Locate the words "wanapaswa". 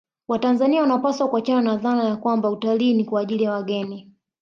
0.81-1.27